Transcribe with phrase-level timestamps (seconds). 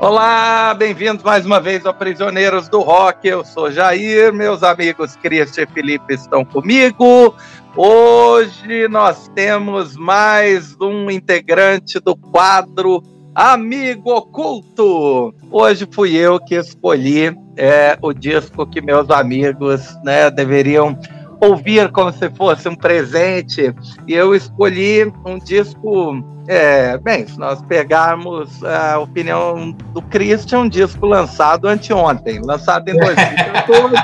[0.00, 3.26] Olá, bem-vindos mais uma vez ao Prisioneiros do Rock.
[3.26, 7.34] Eu sou Jair, meus amigos Cristian e Felipe estão comigo.
[7.76, 13.02] Hoje nós temos mais um integrante do quadro
[13.34, 15.34] Amigo Oculto.
[15.50, 20.96] Hoje fui eu que escolhi é, o disco que meus amigos né, deveriam
[21.40, 23.74] ouvir como se fosse um presente.
[24.06, 26.22] E eu escolhi um disco.
[26.50, 32.96] É, bem, se nós pegarmos a opinião do Christian, um disco lançado anteontem, lançado em
[32.96, 33.94] 2014.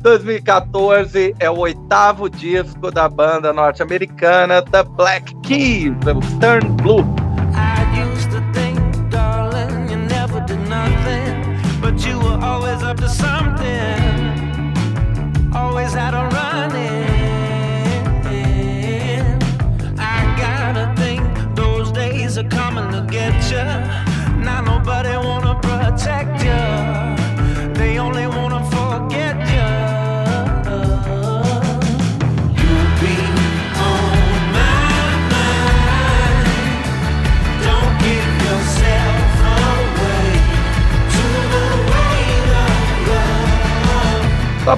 [0.00, 7.04] 2014 é o oitavo disco da banda norte-americana The Black Keys, o Turn Blue.
[12.40, 14.07] always up to something
[15.88, 16.47] always had a running.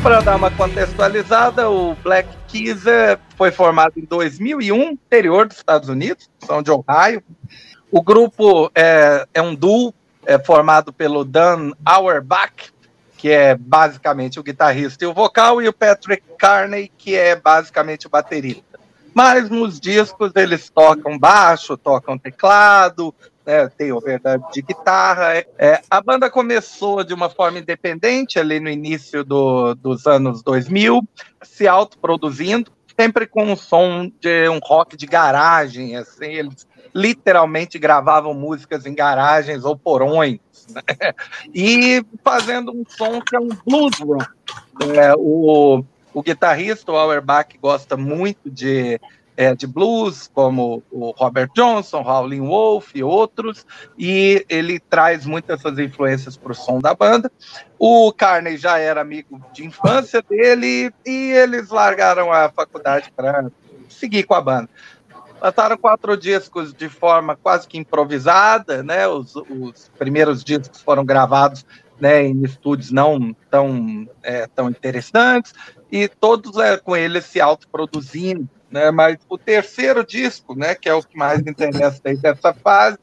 [0.02, 2.84] Para dar uma contextualizada, o Black Keys
[3.36, 7.22] foi formado em 2001, interior dos Estados Unidos, são de Ohio.
[7.90, 9.92] O grupo é, é um duo
[10.24, 12.72] é formado pelo Dan Auerbach,
[13.18, 18.06] que é basicamente o guitarrista e o vocal, e o Patrick Carney, que é basicamente
[18.06, 18.80] o baterista.
[19.12, 23.14] Mas nos discos eles tocam baixo, tocam teclado,
[23.44, 25.44] né, tem overdub de guitarra.
[25.58, 31.00] É, a banda começou de uma forma independente ali no início do, dos anos 2000,
[31.42, 38.34] se autoproduzindo, sempre com um som de um rock de garagem, assim, eles literalmente gravavam
[38.34, 40.82] músicas em garagens ou porões, né?
[41.54, 44.28] e fazendo um som que é um blues rock.
[44.96, 49.00] É, o, o guitarrista, o Auerbach, gosta muito de
[49.40, 53.64] é, de blues, como o Robert Johnson, Howlin' Wolf e outros,
[53.98, 57.32] e ele traz muitas dessas influências para o som da banda.
[57.78, 63.50] O Carney já era amigo de infância dele e eles largaram a faculdade para
[63.88, 64.68] seguir com a banda.
[65.40, 69.08] Lançaram quatro discos de forma quase que improvisada, né?
[69.08, 71.64] Os, os primeiros discos foram gravados
[71.98, 75.54] né, em estúdios não tão, é, tão interessantes,
[75.90, 78.90] e todos é, com eles se autoproduzindo né?
[78.90, 82.98] Mas o terceiro disco, né, que é o que mais interessa aí dessa fase,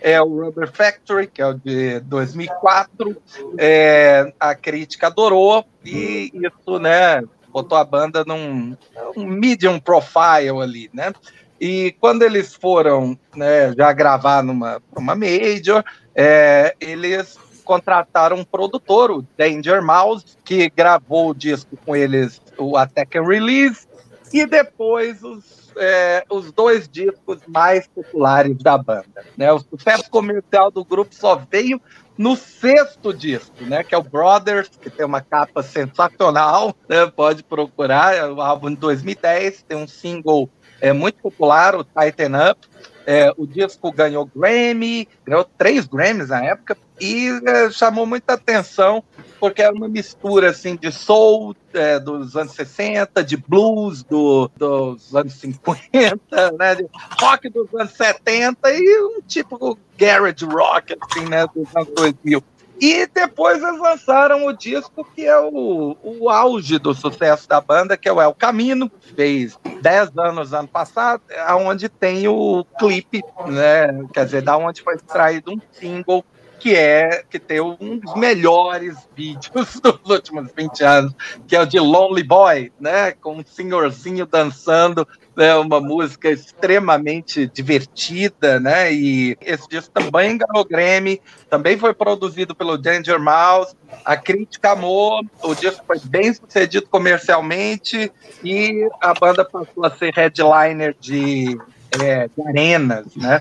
[0.00, 3.16] é o Rubber Factory, que é o de 2004.
[3.58, 8.76] É, a crítica adorou e isso, né, botou a banda num
[9.16, 11.12] um medium profile ali, né?
[11.60, 17.38] E quando eles foram né, já gravar numa uma major, é, eles
[17.70, 23.26] contrataram um produtor, o Danger Mouse, que gravou o disco com eles, o Attack and
[23.26, 23.86] Release,
[24.32, 29.24] e depois os, é, os dois discos mais populares da banda.
[29.36, 29.52] Né?
[29.52, 31.80] O sucesso comercial do grupo só veio
[32.16, 37.42] no sexto disco, né, que é o Brothers, que tem uma capa sensacional, né, pode
[37.42, 40.50] procurar, é o álbum de 2010, tem um single
[40.82, 42.68] é, muito popular, o Tighten Up,
[43.06, 49.02] é, o disco ganhou Grammy, ganhou três Grammys na época, e é, chamou muita atenção
[49.40, 55.16] porque é uma mistura assim de soul é, dos anos 60, de blues do, dos
[55.16, 56.86] anos 50, né, de
[57.18, 62.44] rock dos anos 70 e um tipo garage rock assim, né, dos anos 2000.
[62.80, 67.96] E depois eles lançaram o disco que é o, o auge do sucesso da banda,
[67.96, 71.22] que é o El Camino, fez 10 anos ano passado,
[71.58, 73.88] onde tem o clipe, né?
[74.14, 76.24] Quer dizer, da onde foi extraído um single
[76.60, 81.14] que é que tem um dos melhores vídeos dos últimos 20 anos,
[81.48, 87.46] que é o de Lonely Boy, né, com um senhorzinho dançando, né, uma música extremamente
[87.46, 93.74] divertida, né, e esse disco também ganhou Grammy, também foi produzido pelo Danger Mouse,
[94.04, 98.12] a crítica amou, o disco foi bem sucedido comercialmente
[98.44, 101.58] e a banda passou a ser headliner de,
[101.98, 103.40] é, de arenas, né,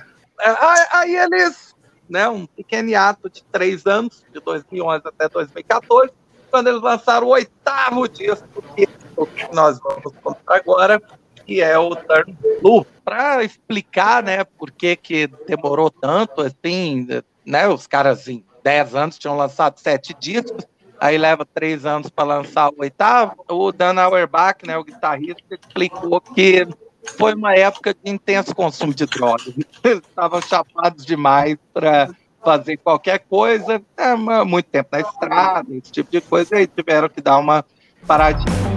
[0.92, 1.69] aí eles
[2.10, 6.12] né, um pequeno ato de três anos, de 2011 até 2014,
[6.50, 8.88] quando eles lançaram o oitavo disco, que
[9.54, 11.02] nós vamos contar agora,
[11.46, 12.86] que é o Turn Blue.
[13.06, 17.08] Para explicar né, por que, que demorou tanto, assim,
[17.46, 20.66] né, os caras em 10 anos tinham lançado sete discos,
[21.00, 23.44] aí leva três anos para lançar o oitavo.
[23.48, 26.68] O Dan Auerbach, né, o guitarrista, explicou que
[27.18, 29.54] foi uma época de intenso consumo de drogas.
[29.84, 32.10] Eles estavam chapados demais para
[32.44, 37.22] fazer qualquer coisa, é, muito tempo na estrada, esse tipo de coisa, e tiveram que
[37.22, 37.66] dar uma
[38.07, 38.69] paradinha.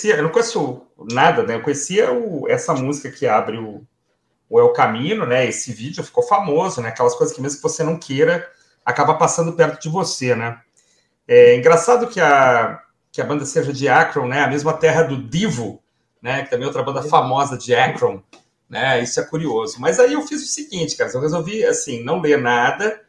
[0.00, 0.82] Conhecia, eu não conheço
[1.12, 1.56] nada, né?
[1.56, 3.82] Eu conhecia o- essa música que abre o,
[4.50, 5.46] o El Camino, né?
[5.48, 6.90] Esse vídeo ficou famoso, né?
[6.90, 8.48] Aquelas coisas que mesmo que você não queira,
[8.84, 10.60] acaba passando perto de você, né?
[11.28, 12.80] É engraçado que a,
[13.12, 14.42] que a banda seja de Akron, né?
[14.42, 15.82] A mesma terra do Divo,
[16.22, 16.44] né?
[16.44, 18.22] Que também é outra banda famosa de Akron,
[18.68, 19.02] né?
[19.02, 19.76] Isso é curioso.
[19.80, 23.00] Mas aí eu fiz o seguinte, cara, eu resolvi, assim, não ler nada,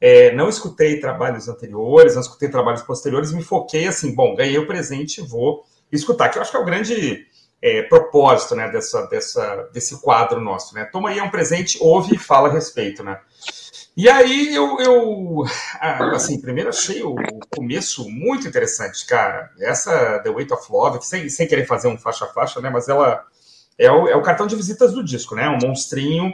[0.00, 4.66] é, não escutei trabalhos anteriores, não escutei trabalhos posteriores, me foquei assim, bom, ganhei o
[4.66, 5.64] presente, vou
[5.96, 7.26] escutar, que eu acho que é o grande
[7.60, 10.84] é, propósito, né, dessa, dessa, desse quadro nosso, né?
[10.84, 13.18] Toma aí é um presente, ouve e fala a respeito, né?
[13.96, 15.44] E aí eu, eu
[15.78, 17.14] ah, assim, primeiro achei o
[17.50, 19.50] começo muito interessante, cara.
[19.60, 22.70] Essa The Weight of Love, sem, sem querer fazer um faixa a faixa, né?
[22.70, 23.22] Mas ela
[23.78, 25.48] é o, é o cartão de visitas do disco, né?
[25.48, 26.32] Um monstrinho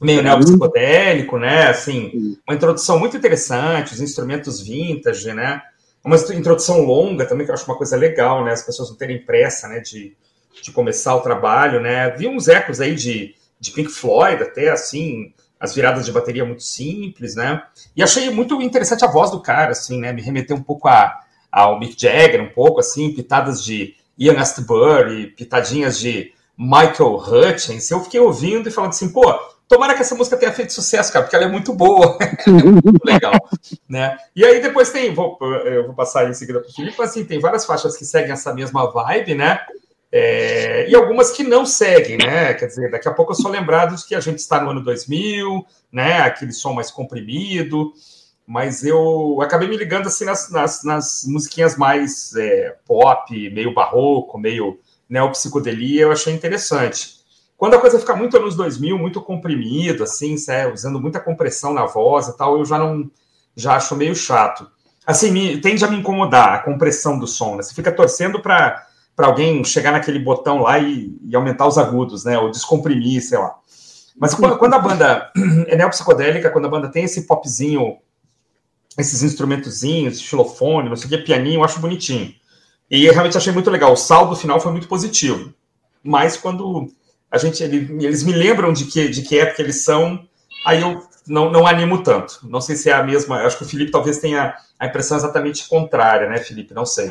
[0.00, 1.68] meio neopsicodélico, né?
[1.68, 5.62] Assim, uma introdução muito interessante, os instrumentos vintage, né?
[6.02, 8.52] Uma introdução longa também, que eu acho uma coisa legal, né?
[8.52, 9.80] As pessoas não terem pressa, né?
[9.80, 10.16] De,
[10.62, 12.10] de começar o trabalho, né?
[12.10, 16.62] Vi uns ecos aí de, de Pink Floyd até, assim, as viradas de bateria muito
[16.62, 17.62] simples, né?
[17.94, 20.12] E achei muito interessante a voz do cara, assim, né?
[20.12, 21.20] Me remeteu um pouco a,
[21.52, 27.90] ao Mick Jagger, um pouco, assim, pitadas de Ian Astbury, pitadinhas de Michael Hutchins.
[27.90, 29.38] Eu fiquei ouvindo e falando assim, pô,
[29.70, 32.18] tomara que essa música tenha feito sucesso, cara, porque ela é muito boa.
[32.20, 33.32] é muito legal,
[33.88, 34.18] né?
[34.34, 37.24] E aí depois tem, vou, eu vou passar em seguida para o Felipe, mas assim,
[37.24, 39.60] tem várias faixas que seguem essa mesma vibe, né?
[40.10, 42.52] É, e algumas que não seguem, né?
[42.54, 44.82] Quer dizer, daqui a pouco eu sou lembrado de que a gente está no ano
[44.82, 46.18] 2000, né?
[46.22, 47.92] Aquele som mais comprimido,
[48.44, 54.36] mas eu acabei me ligando assim nas, nas, nas musiquinhas mais é, pop, meio barroco,
[54.36, 57.19] meio neopsicodelia, eu achei interessante.
[57.60, 60.34] Quando a coisa fica muito anos 2000, muito comprimido, assim,
[60.72, 63.10] usando muita compressão na voz e tal, eu já não
[63.54, 64.66] já acho meio chato.
[65.06, 67.62] Assim, me, tende a me incomodar a compressão do som, né?
[67.62, 72.24] Você fica torcendo para para alguém chegar naquele botão lá e, e, aumentar os agudos,
[72.24, 72.38] né?
[72.38, 73.54] Ou descomprimir, sei lá.
[74.16, 75.30] Mas quando, quando a banda
[75.68, 77.98] é neopsicodélica, quando a banda tem esse popzinho,
[78.96, 82.34] esses instrumentozinhos, xilofone, não sei o que, pianinho, eu acho bonitinho.
[82.90, 83.92] E eu realmente achei muito legal.
[83.92, 85.52] O saldo final foi muito positivo.
[86.02, 86.90] Mas quando
[87.30, 90.26] a gente, ele, eles me lembram de que, de que época eles são,
[90.66, 92.40] aí eu não, não animo tanto.
[92.42, 93.42] Não sei se é a mesma.
[93.42, 96.74] Acho que o Felipe talvez tenha a impressão exatamente contrária, né, Felipe?
[96.74, 97.08] Não sei.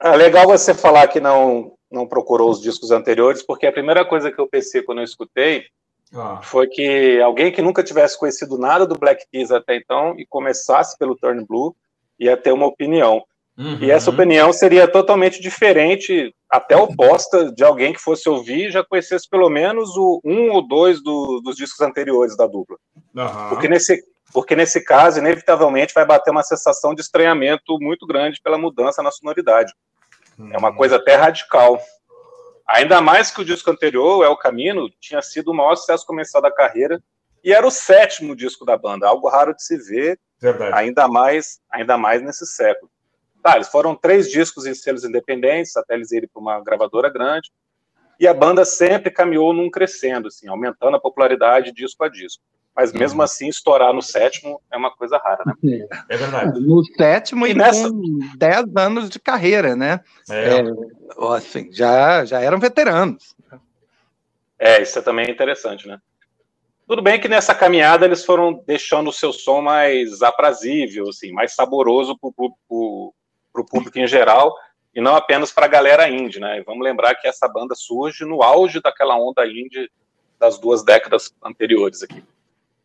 [0.00, 4.30] é legal você falar que não, não procurou os discos anteriores, porque a primeira coisa
[4.30, 5.64] que eu pensei quando eu escutei
[6.14, 6.40] ah.
[6.42, 10.98] foi que alguém que nunca tivesse conhecido nada do Black Keys até então e começasse
[10.98, 11.74] pelo Turn Blue
[12.18, 13.22] ia ter uma opinião.
[13.58, 13.78] Uhum.
[13.80, 18.84] E essa opinião seria totalmente diferente, até oposta de alguém que fosse ouvir e já
[18.84, 22.76] conhecesse pelo menos o um ou dois do, dos discos anteriores da dupla.
[23.14, 23.48] Uhum.
[23.48, 28.58] Porque, nesse, porque nesse caso, inevitavelmente, vai bater uma sensação de estranhamento muito grande pela
[28.58, 29.72] mudança na sonoridade.
[30.38, 30.52] Uhum.
[30.52, 31.80] É uma coisa até radical.
[32.68, 36.42] Ainda mais que o disco anterior, É o Camino, tinha sido o maior sucesso comercial
[36.42, 37.02] da carreira
[37.42, 40.74] e era o sétimo disco da banda, algo raro de se ver, Verdade.
[40.74, 42.90] ainda mais, ainda mais nesse século.
[43.46, 47.52] Tá, eles foram três discos em selos independentes, até eles irem para uma gravadora grande,
[48.18, 52.42] e a banda sempre caminhou num crescendo, assim, aumentando a popularidade disco a disco.
[52.74, 55.86] Mas mesmo assim, estourar no sétimo é uma coisa rara, né?
[56.08, 56.60] É verdade.
[56.60, 60.00] No sétimo e, E nessa- com 10 anos de carreira, né?
[60.28, 60.58] É.
[60.58, 60.64] É,
[61.36, 63.36] assim, já, já eram veteranos.
[64.58, 66.00] É, isso é também interessante, né?
[66.88, 71.54] Tudo bem que nessa caminhada eles foram deixando o seu som mais aprazível, assim, mais
[71.54, 72.30] saboroso para
[72.68, 73.14] o
[73.64, 74.54] público em geral,
[74.94, 76.58] e não apenas para a galera indie, né?
[76.58, 79.90] E vamos lembrar que essa banda surge no auge daquela onda indie
[80.38, 82.24] das duas décadas anteriores aqui.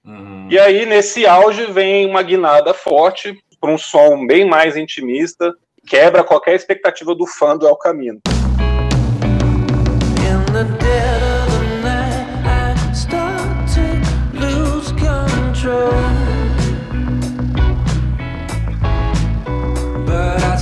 [0.04, 0.48] Uhum.
[0.50, 5.54] E aí, nesse auge, vem uma guinada forte para um som bem mais intimista,
[5.88, 8.20] quebra qualquer expectativa do fã do El Camino.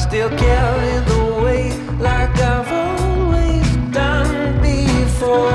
[0.09, 0.27] the
[1.99, 5.51] like I've always done before.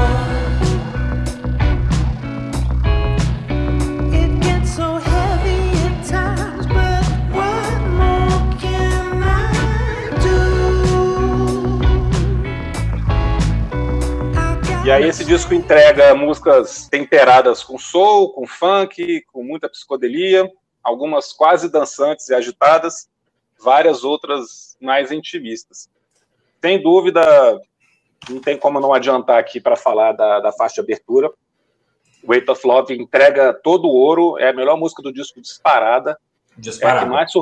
[4.12, 10.46] It gets so heavy at times, but what more can I do?
[14.86, 20.48] E aí esse disco entrega músicas temperadas com soul, com funk, com muita psicodelia,
[20.80, 23.08] algumas quase dançantes e agitadas,
[23.64, 25.88] várias outras mais intimistas.
[26.62, 27.60] Sem dúvida,
[28.28, 31.32] não tem como não adiantar aqui para falar da, da faixa de abertura.
[32.26, 36.18] Weight of Love entrega todo o ouro, é a melhor música do disco disparada.
[36.56, 37.00] disparada.
[37.00, 37.32] É, a que mais,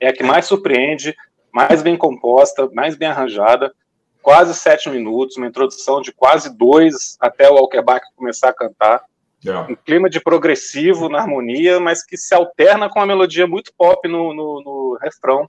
[0.00, 1.14] é a que mais surpreende,
[1.52, 3.74] mais bem composta, mais bem arranjada.
[4.20, 9.04] Quase sete minutos, uma introdução de quase dois até o Walkerbach começar a cantar.
[9.44, 9.70] Yeah.
[9.70, 14.06] Um clima de progressivo na harmonia, mas que se alterna com uma melodia muito pop
[14.08, 15.48] no, no, no refrão.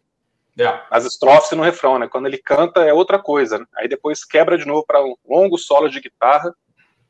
[0.58, 0.80] Yeah.
[0.80, 0.86] É.
[0.90, 2.08] As estrofes no refrão, né?
[2.08, 3.60] Quando ele canta é outra coisa.
[3.60, 3.66] Né?
[3.76, 6.54] Aí depois quebra de novo para um longo solo de guitarra,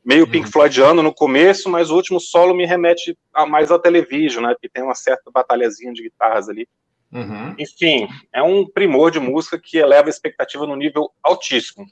[0.04, 0.30] meio uhum.
[0.30, 4.54] Pink Floydiano no começo, mas o último solo me remete a mais ao televisão, né?
[4.60, 6.68] Que tem uma certa batalhazinha de guitarras ali.
[7.10, 7.54] Uhum.
[7.58, 11.86] Enfim, é um primor de música que eleva a expectativa no nível altíssimo.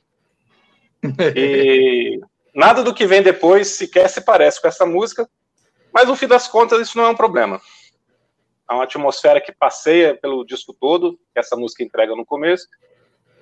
[1.34, 2.20] e
[2.54, 5.28] nada do que vem depois sequer se parece com essa música,
[5.92, 7.60] mas no fim das contas isso não é um problema.
[8.66, 12.66] Há uma atmosfera que passeia pelo disco todo, que essa música entrega no começo,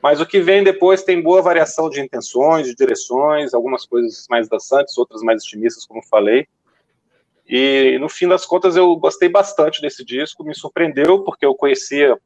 [0.03, 4.49] mas o que vem depois tem boa variação de intenções, de direções, algumas coisas mais
[4.49, 6.47] dançantes, outras mais otimistas, como falei.
[7.49, 12.19] E no fim das contas eu gostei bastante desse disco, me surpreendeu porque eu conhecia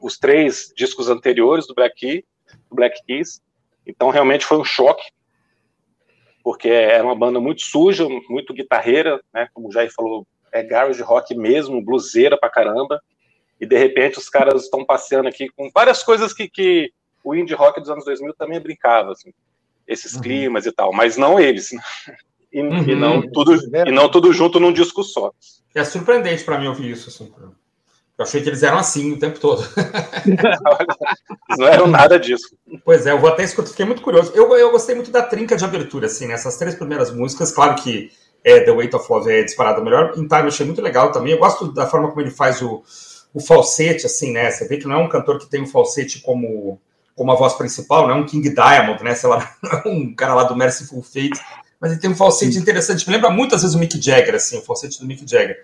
[0.00, 2.24] os três discos anteriores do Black Key,
[2.68, 3.40] do Black Keys,
[3.86, 5.04] então realmente foi um choque,
[6.42, 11.02] porque é uma banda muito suja, muito guitarreira, né, como o Jair falou, é garage
[11.02, 13.00] rock mesmo, bluseira pra caramba,
[13.60, 16.92] e de repente os caras estão passeando aqui com várias coisas que, que
[17.24, 19.32] o indie rock dos anos 2000 também brincava, assim,
[19.86, 20.20] esses uhum.
[20.20, 21.82] climas e tal, mas não eles, né?
[22.52, 22.82] e, uhum.
[22.82, 25.32] e, não tudo, e não tudo junto num disco só.
[25.74, 27.32] É surpreendente para mim ouvir isso, assim.
[28.18, 29.66] Eu achei que eles eram assim o tempo todo.
[31.58, 32.54] não eram nada disso.
[32.84, 34.32] Pois é, eu vou até escutar, fiquei muito curioso.
[34.34, 37.52] Eu, eu gostei muito da trinca de abertura, assim, nessas três primeiras músicas.
[37.52, 38.12] Claro que
[38.44, 40.12] é, The Weight of Love é disparada melhor.
[40.16, 41.32] In Time eu achei muito legal também.
[41.32, 42.82] Eu gosto da forma como ele faz o,
[43.32, 44.50] o falsete, assim, né?
[44.50, 46.78] Você vê que não é um cantor que tem o falsete como,
[47.14, 49.14] como a voz principal, não é um King Diamond, né?
[49.14, 49.54] Sei lá,
[49.86, 51.40] um cara lá do Merciful Fate,
[51.80, 53.06] mas ele tem um falsete interessante.
[53.08, 55.56] Me lembra muitas vezes o Mick Jagger, assim, o falsete do Mick Jagger.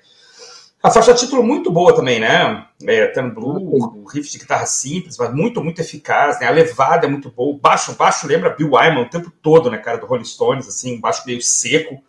[0.81, 2.65] A faixa título muito boa também, né?
[2.87, 6.47] É, Turn Blue, o riff de guitarra simples, mas muito, muito eficaz, né?
[6.47, 7.53] A levada é muito boa.
[7.53, 10.97] O baixo, baixo lembra Bill Wyman o tempo todo, né, cara, do Rolling Stones, assim,
[10.97, 12.01] um baixo meio seco,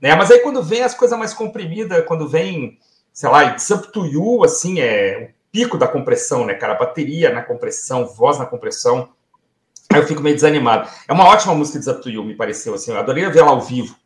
[0.00, 0.14] né?
[0.14, 2.78] Mas aí quando vem as coisas mais comprimidas, quando vem
[3.16, 6.74] sei lá, It's Up to You, assim, é o pico da compressão, né, cara?
[6.74, 9.08] Bateria na compressão, voz na compressão.
[9.90, 10.86] Aí eu fico meio desanimado.
[11.08, 12.90] É uma ótima música It's Up to You, me pareceu, assim.
[12.92, 13.96] Eu adorei ver ela ao vivo,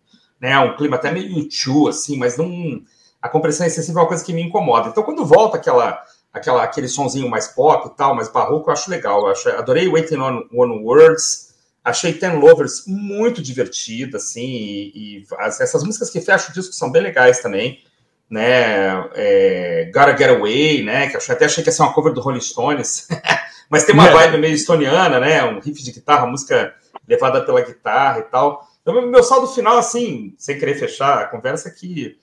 [0.41, 0.57] né?
[0.61, 2.81] Um clima até meio YouTube, assim, mas não.
[3.21, 4.91] A compressão excessiva é uma coisa que me incomoda.
[4.91, 6.01] Então, quando volta aquela,
[6.33, 9.23] aquela, aquele sonzinho mais pop e tal, mais barroco, eu acho legal.
[9.23, 11.50] Eu acho, adorei Waiting on One Words.
[11.83, 16.75] Achei Ten Lovers muito divertida, assim, e, e as, essas músicas que fecham o disco
[16.75, 17.83] são bem legais também
[18.31, 19.11] né?
[19.15, 21.09] É, Gotta Get Away, né?
[21.09, 23.09] Que eu até achei que ia ser uma cover do Rolling Stones,
[23.69, 24.13] mas tem uma é.
[24.13, 25.45] vibe meio estoniana, né?
[25.45, 26.73] Um riff de guitarra, música
[27.09, 28.65] levada pela guitarra e tal.
[28.81, 32.17] Então, meu saldo final, assim, sem querer fechar a conversa, é que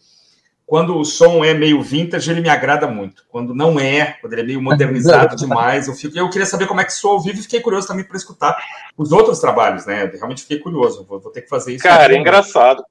[0.67, 3.23] quando o som é meio vintage, ele me agrada muito.
[3.29, 6.15] Quando não é, quando ele é meio modernizado demais, eu fico.
[6.19, 8.57] Eu queria saber como é que sou ao vivo e fiquei curioso também para escutar
[8.97, 10.11] os outros trabalhos, né?
[10.13, 11.05] Realmente fiquei curioso.
[11.07, 11.83] Vou, vou ter que fazer isso.
[11.83, 12.83] Cara, é engraçado.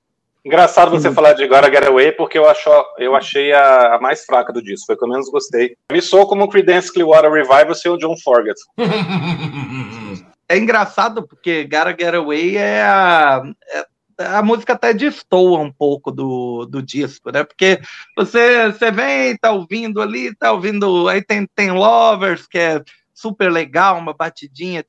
[0.42, 1.14] Engraçado você uhum.
[1.14, 4.62] falar de Gotta Get Away, porque eu, acho, eu achei a, a, mais fraca do
[4.62, 5.76] disco, foi o que eu menos gostei.
[5.92, 8.56] Me sou como o Creedence Clearwater Revival sem o John Forget.
[10.48, 13.84] É engraçado porque Gotta Get Away é a, é,
[14.18, 17.44] a música até destoa um pouco do, do disco, né?
[17.44, 17.80] Porque
[18.16, 21.08] você, você vem, tá ouvindo ali, tá ouvindo.
[21.08, 22.82] Aí tem, tem Lovers, que é
[23.12, 24.84] super legal, uma batidinha,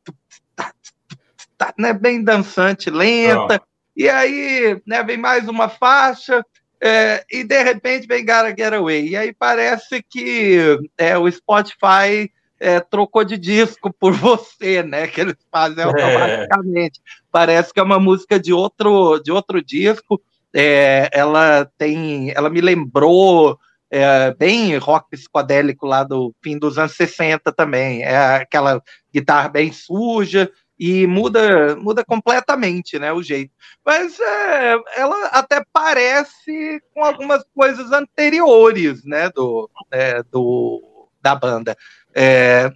[1.77, 3.61] né, bem dançante, lenta.
[3.61, 3.67] Oh.
[3.95, 6.45] E aí né, vem mais uma faixa,
[6.79, 9.09] é, e de repente vem Gotta Get Away.
[9.09, 15.07] E aí parece que é, o Spotify é, trocou de disco por você, né?
[15.07, 15.87] Que eles fazem é.
[15.87, 16.99] automaticamente.
[16.99, 17.21] É.
[17.31, 20.21] Parece que é uma música de outro, de outro disco.
[20.53, 22.31] É, ela tem.
[22.31, 23.57] Ela me lembrou.
[23.89, 28.03] É, bem rock psicodélico lá do fim dos anos 60 também.
[28.03, 28.83] É aquela
[29.13, 33.51] guitarra bem suja, e muda muda completamente né, o jeito.
[33.85, 41.75] Mas é, ela até parece com algumas coisas anteriores né, do, é, do, da banda.
[42.19, 42.71] É,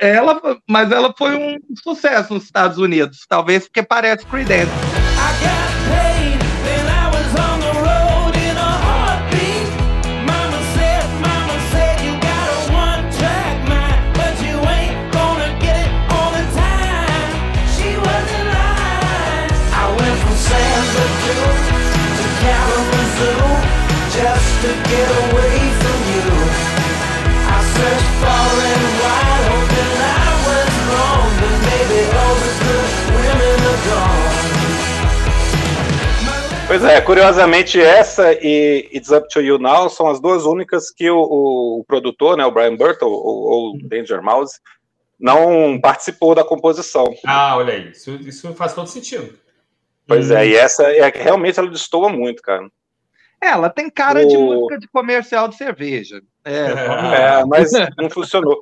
[0.00, 4.72] é ela, mas ela foi um sucesso nos Estados Unidos, talvez porque parece Creedence.
[36.72, 41.10] Pois é, curiosamente, essa e It's Up to You Now são as duas únicas que
[41.10, 44.58] o, o, o produtor, né, o Brian Burton, ou, ou Danger Mouse,
[45.20, 47.04] não participou da composição.
[47.26, 49.38] Ah, olha aí, isso, isso faz todo sentido.
[50.06, 50.34] Pois hum.
[50.34, 52.66] é, e essa é realmente ela destoa muito, cara.
[53.38, 54.26] É, ela tem cara o...
[54.26, 56.22] de música de comercial de cerveja.
[56.42, 56.68] É,
[57.42, 58.58] é mas não funcionou.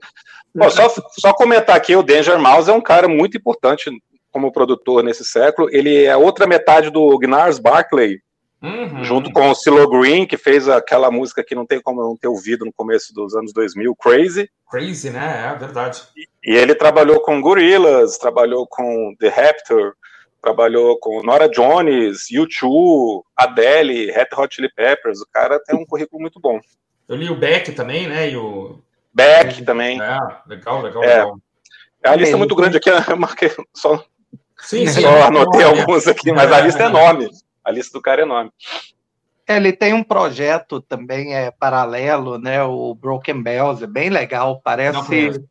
[0.52, 3.88] Bom, só, só comentar aqui, o Danger Mouse é um cara muito importante
[4.30, 5.68] como produtor nesse século.
[5.70, 8.20] Ele é outra metade do Gnars Barclay,
[8.62, 9.04] uhum.
[9.04, 12.28] junto com o Silo Green, que fez aquela música que não tem como não ter
[12.28, 14.50] ouvido no começo dos anos 2000, Crazy.
[14.70, 15.52] Crazy, né?
[15.52, 16.02] É verdade.
[16.16, 19.94] E, e ele trabalhou com Gorillaz, trabalhou com The Raptor,
[20.40, 25.20] trabalhou com Nora Jones, U2, Adele, Red Hot Chili Peppers.
[25.20, 26.58] O cara tem um currículo muito bom.
[27.08, 28.30] Eu li o Beck também, né?
[28.30, 28.78] E o
[29.12, 30.00] Beck também.
[30.00, 31.06] É, legal, legal, é.
[31.06, 31.38] legal.
[32.02, 34.02] É a lista é muito grande aqui, eu marquei só
[34.62, 35.02] Sim, sim.
[35.02, 37.28] Só anotei alguns aqui, mas a lista é enorme.
[37.64, 38.50] A lista do cara é enorme.
[39.46, 42.62] É, ele tem um projeto também é paralelo, né?
[42.62, 45.42] O Broken Bells, é bem legal, parece.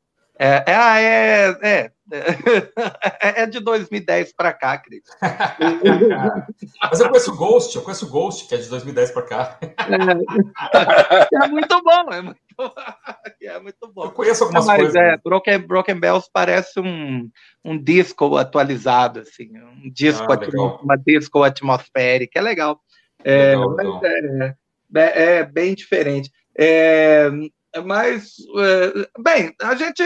[0.42, 1.92] É, é, ah, é, é,
[3.22, 5.04] é, é de 2010 para cá, Cris.
[6.82, 9.58] Mas eu conheço o Ghost, eu conheço o Ghost, que é de 2010 para cá.
[9.62, 12.40] É, é, muito bom, é muito,
[13.44, 14.06] é muito bom.
[14.06, 14.96] Eu conheço algumas Mas, coisas.
[14.96, 17.30] É, Broken, Broken Bells parece um,
[17.64, 19.50] um disco atualizado, assim,
[19.84, 22.82] um disco, ah, uma disco atmosférica, é legal.
[23.24, 24.02] É, legal, legal.
[24.06, 24.56] É,
[24.96, 26.32] é, é, bem diferente.
[26.58, 27.30] É,
[27.86, 30.04] mas, é, bem, a gente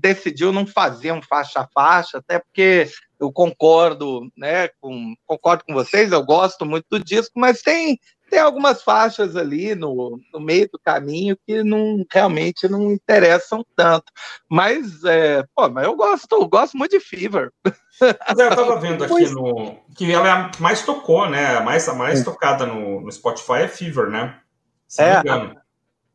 [0.00, 2.88] decidiu não fazer um faixa a faixa, até porque
[3.20, 7.98] eu concordo, né, com, concordo com vocês, eu gosto muito do disco, mas tem,
[8.32, 14.10] tem algumas faixas ali no, no meio do caminho que não realmente não interessam tanto.
[14.48, 17.52] Mas, é, pô, mas eu gosto, eu gosto muito de Fever.
[18.00, 19.76] Mas eu estava vendo aqui no.
[19.94, 21.58] que ela é a mais tocou, né?
[21.58, 22.24] A mais, a mais é.
[22.24, 24.40] tocada no, no Spotify é Fever, né?
[24.88, 25.20] Se é.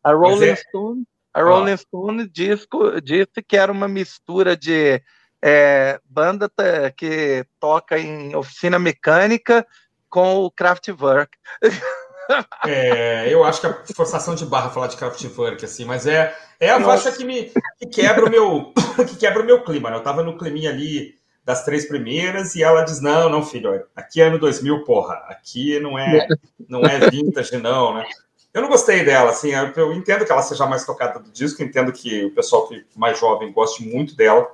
[0.04, 0.56] A Rolling é...
[0.56, 1.78] Stone, a Rolling ah.
[1.78, 5.00] Stone disco, disse que era uma mistura de
[5.40, 6.52] é, banda
[6.98, 9.64] que toca em oficina mecânica
[10.10, 11.38] com o Kraftwerk.
[12.68, 16.70] É, eu acho que a forçação de barra falar de Kraftwerk, assim, mas é, é
[16.70, 18.74] a faixa que me que quebra o meu
[19.08, 19.96] que quebra o meu clima, né?
[19.96, 24.22] Eu tava no climinha ali das três primeiras e ela diz: "Não, não, filho, aqui
[24.22, 25.14] é ano 2000, porra.
[25.30, 26.28] Aqui não é
[26.68, 28.06] não é vintage não, né?"
[28.54, 31.92] Eu não gostei dela, assim, eu entendo que ela seja mais tocada do disco, entendo
[31.92, 34.48] que o pessoal que mais jovem goste muito dela,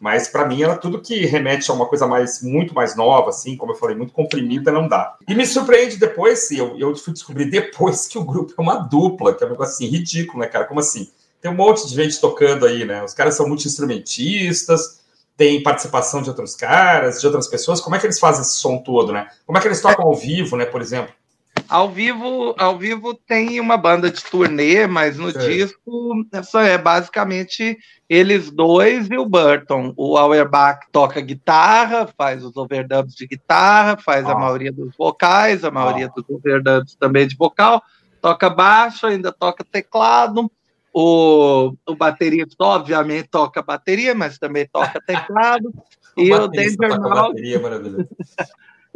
[0.00, 3.56] mas para mim ela tudo que remete a uma coisa mais muito mais nova, assim,
[3.56, 5.16] como eu falei, muito comprimida, não dá.
[5.26, 9.34] E me surpreende depois, eu, eu fui descobrir depois que o grupo é uma dupla,
[9.34, 10.64] que é um negócio assim ridículo, né, cara?
[10.64, 11.10] Como assim?
[11.40, 13.02] Tem um monte de gente tocando aí, né?
[13.04, 15.00] Os caras são multi-instrumentistas,
[15.36, 17.80] tem participação de outros caras, de outras pessoas.
[17.80, 19.28] Como é que eles fazem esse som todo, né?
[19.46, 21.14] Como é que eles tocam ao vivo, né, por exemplo?
[21.68, 27.76] Ao vivo, ao vivo tem uma banda de turnê, mas no disco essa é basicamente
[28.08, 29.92] eles dois e o Burton.
[29.94, 34.32] O Auerbach toca guitarra, faz os overdubs de guitarra, faz ah.
[34.32, 36.12] a maioria dos vocais, a maioria ah.
[36.16, 37.82] dos overdubs também de vocal,
[38.22, 40.50] toca baixo, ainda toca teclado.
[40.90, 45.70] O, o baterista, obviamente, toca bateria, mas também toca teclado.
[46.16, 47.42] o e o Danger Mouse.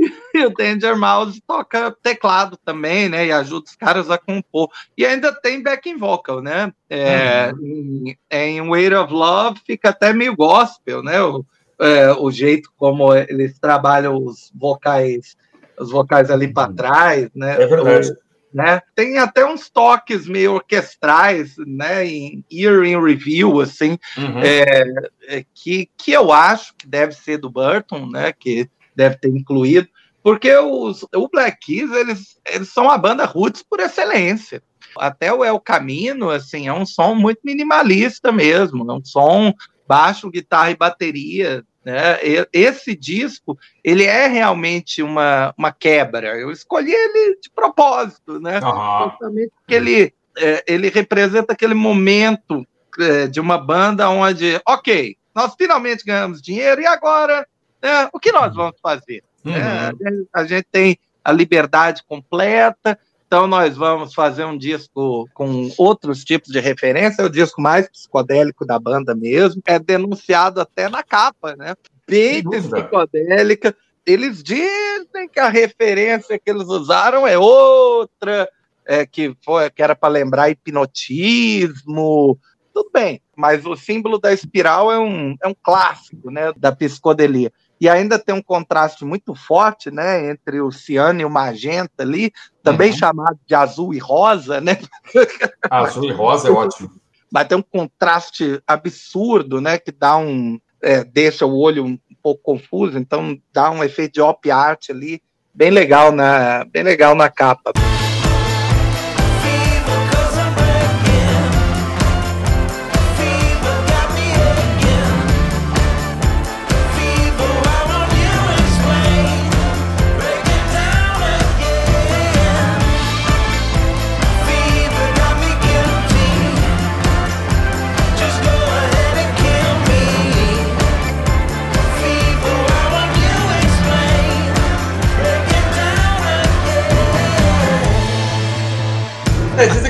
[0.34, 3.26] E o Danger Mouse toca teclado também, né?
[3.26, 4.70] E ajuda os caras a compor.
[4.96, 6.72] E ainda tem backing vocal, né?
[6.88, 8.04] É, uhum.
[8.06, 11.22] em, em Weight of Love fica até meio gospel, né?
[11.22, 11.44] O,
[11.80, 15.36] é, o jeito como eles trabalham os vocais,
[15.78, 16.76] os vocais ali para uhum.
[16.76, 17.62] trás, né?
[17.62, 18.10] É verdade.
[18.10, 18.82] O, né?
[18.94, 22.06] Tem até uns toques meio orquestrais, né?
[22.06, 24.40] Em Ear in Review, assim, uhum.
[24.42, 24.84] é,
[25.26, 28.32] é, que, que eu acho que deve ser do Burton, né?
[28.32, 29.88] Que deve ter incluído,
[30.22, 34.62] porque os, o Black Keys, eles, eles são a banda roots por excelência.
[34.96, 39.52] Até o El Camino, assim, é um som muito minimalista mesmo, é um som
[39.88, 42.18] baixo, guitarra e bateria, né?
[42.52, 46.38] Esse disco, ele é realmente uma, uma quebra.
[46.38, 48.60] Eu escolhi ele de propósito, né?
[48.60, 49.10] Uhum.
[49.10, 52.64] Justamente porque ele, é, ele representa aquele momento
[53.00, 57.46] é, de uma banda onde, ok, nós finalmente ganhamos dinheiro e agora
[57.82, 58.08] né?
[58.12, 58.56] O que nós uhum.
[58.56, 59.22] vamos fazer?
[59.44, 59.54] Uhum.
[59.54, 59.92] É,
[60.32, 66.50] a gente tem a liberdade completa, então nós vamos fazer um disco com outros tipos
[66.50, 71.56] de referência, é o disco mais psicodélico da banda mesmo, é denunciado até na capa,
[71.56, 71.74] né?
[72.06, 73.74] Bem psicodélica.
[74.04, 78.48] Eles dizem que a referência que eles usaram é outra,
[78.84, 82.38] é, que, foi, que era para lembrar hipnotismo,
[82.74, 87.52] tudo bem, mas o símbolo da espiral é um, é um clássico né, da psicodelia.
[87.82, 92.32] E ainda tem um contraste muito forte né, entre o ciano e o magenta ali,
[92.62, 92.96] também uhum.
[92.96, 94.78] chamado de azul e rosa, né?
[95.68, 96.92] Azul e rosa é ótimo.
[97.28, 99.78] Mas tem um contraste absurdo, né?
[99.78, 100.60] Que dá um.
[100.80, 105.20] É, deixa o olho um pouco confuso, então dá um efeito de op art ali,
[105.52, 107.72] bem legal na, bem legal na capa.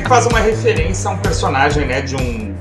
[0.03, 2.55] Que faz uma referência a um personagem, né, de um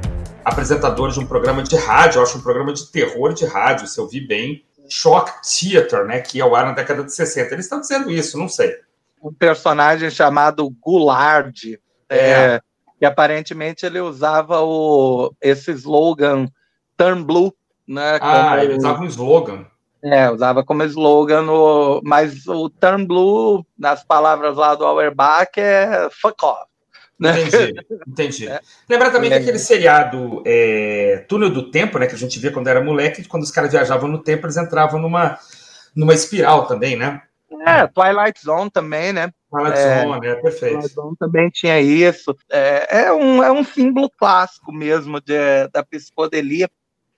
[0.46, 4.08] apresentador de um programa de rádio, acho um programa de terror de rádio, se eu
[4.08, 7.54] vi bem, Shock Theater, né, que ia ao ar na década de 60.
[7.54, 8.76] Eles estão dizendo isso, não sei.
[9.22, 12.18] Um personagem chamado Goulard, é.
[12.18, 12.62] É,
[13.00, 16.48] que aparentemente ele usava o, esse slogan
[16.96, 17.54] Turn Blue,
[17.88, 18.20] né?
[18.22, 19.66] Ah, ele usava um slogan.
[20.04, 26.10] É, usava como slogan, o, mas o Turn Blue, nas palavras lá do Auerbach, é
[26.12, 26.71] fuck off.
[27.22, 27.40] Né?
[27.40, 28.48] Entendi, entendi.
[28.48, 28.60] É.
[28.90, 29.36] Lembra também é.
[29.36, 32.08] que aquele seriado é, Túnel do Tempo, né?
[32.08, 35.00] Que a gente via quando era moleque, quando os caras viajavam no tempo, eles entravam
[35.00, 35.38] numa,
[35.96, 37.22] numa espiral também, né?
[37.64, 39.30] É, Twilight Zone também, né?
[39.52, 40.74] Twilight é, Zone, é perfeito.
[40.74, 42.36] Twilight Zone também tinha isso.
[42.50, 46.68] É, é, um, é um símbolo clássico mesmo de, da psicodelia.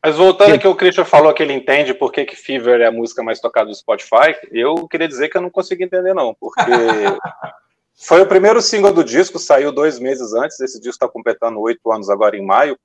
[0.04, 0.60] Mas voltando que...
[0.60, 3.40] que o Christian falou que ele entende por que, que Fever é a música mais
[3.40, 6.60] tocada do Spotify, eu queria dizer que eu não consigo entender, não, porque
[7.96, 10.60] Foi o primeiro single do disco, saiu dois meses antes.
[10.60, 12.78] Esse disco está completando oito anos agora em maio.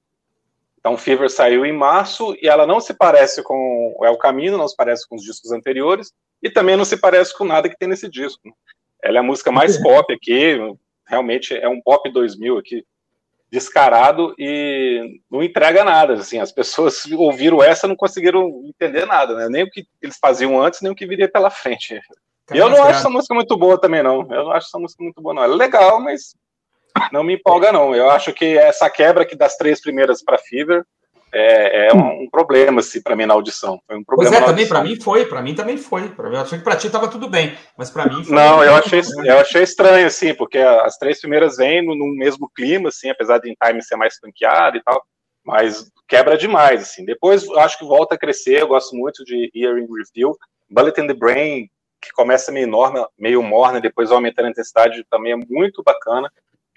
[0.79, 4.69] Então, Fever saiu em março e ela não se parece com o El Camino, não
[4.69, 7.89] se parece com os discos anteriores e também não se parece com nada que tem
[7.89, 8.41] nesse disco.
[9.03, 10.57] Ela é a música mais pop aqui,
[11.07, 12.87] realmente é um pop 2000 aqui,
[13.51, 16.15] descarado e não entrega nada.
[16.15, 19.49] Assim, as pessoas ouviram essa não conseguiram entender nada, né?
[19.49, 22.01] nem o que eles faziam antes, nem o que viria pela frente.
[22.53, 24.21] E eu não acho essa música muito boa também, não.
[24.31, 25.43] Eu não acho essa música muito boa, não.
[25.43, 26.35] Ela é legal, mas
[27.13, 27.95] não me empolga, não.
[27.95, 30.85] Eu acho que essa quebra aqui das três primeiras para Fever
[31.33, 33.79] é, é um, um, problema, assim, para mim na audição.
[33.87, 34.31] Foi um problema.
[34.31, 36.09] Pois é, também para mim foi, para mim também foi.
[36.09, 38.35] Pra mim, eu achei que para ti estava tudo bem, mas para mim foi.
[38.35, 42.51] Não, eu achei, eu achei estranho, assim, porque as três primeiras vêm no, no mesmo
[42.55, 45.03] clima, assim, apesar de em time ser mais funkeado e tal,
[45.45, 47.05] mas quebra demais, assim.
[47.05, 50.35] Depois eu acho que volta a crescer, eu gosto muito de Earring Review.
[50.71, 51.69] Bullet in the Brain
[52.01, 56.31] que começa meio enorme, meio morna, depois aumentando a intensidade, também é muito bacana.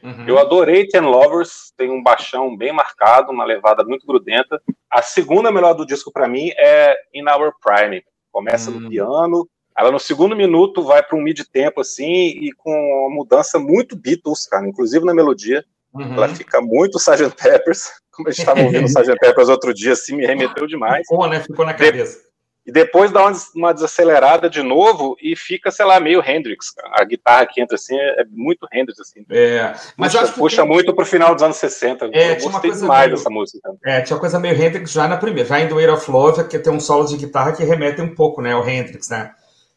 [0.04, 0.28] Uhum.
[0.28, 4.62] Eu adorei Ten Lovers, tem um baixão bem marcado, uma levada muito grudenta.
[4.90, 8.04] A segunda melhor do disco para mim é In Our Prime.
[8.32, 8.80] Começa uhum.
[8.80, 8.90] no hum.
[8.90, 13.58] piano, ela no segundo minuto vai para um mid tempo assim e com uma mudança
[13.58, 15.64] muito Beatles, cara, inclusive na melodia.
[15.94, 16.14] Uhum.
[16.14, 17.36] Ela fica muito Sgt.
[17.36, 19.16] Peppers, como a gente estava ouvindo Sgt.
[19.20, 21.06] Peppers outro dia, assim, me remeteu demais.
[21.08, 21.40] Ficou, né?
[21.42, 22.31] Ficou na cabeça.
[22.66, 26.68] E depois dá uma, desacelerada de novo e fica, sei lá, meio Hendrix.
[26.94, 29.00] A guitarra que entra assim é, é muito Hendrix.
[29.00, 29.26] Assim.
[29.32, 30.72] É, mas puxa, puxa tem...
[30.72, 32.12] muito pro final dos anos 60.
[32.14, 33.18] É, Eu gostei demais meio...
[33.18, 33.74] dessa música.
[33.84, 35.50] É, tinha uma coisa meio Hendrix já na primeira.
[35.50, 38.14] Já em The Way of Love, que tem um solo de guitarra que remete um
[38.14, 39.32] pouco, né, ao Hendrix, né?